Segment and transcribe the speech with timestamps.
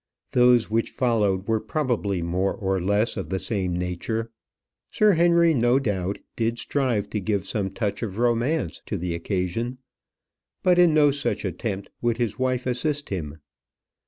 [0.31, 4.31] Those which followed were probably more or less of the same nature.
[4.89, 9.77] Sir Henry, no doubt, did strive to give some touch of romance to the occasion;
[10.63, 13.37] but in no such attempt would his wife assist him.